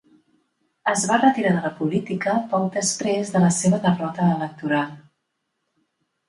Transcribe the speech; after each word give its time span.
Es 0.93 1.01
va 1.09 1.17
retirar 1.19 1.51
de 1.57 1.61
la 1.65 1.71
política 1.81 2.33
poc 2.53 2.65
després 2.77 3.35
de 3.35 3.43
la 3.45 3.53
seva 3.59 3.81
derrota 3.85 4.27
electoral. 4.39 4.91